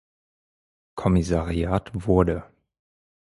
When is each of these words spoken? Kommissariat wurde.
Kommissariat 0.95 1.91
wurde. 2.07 2.43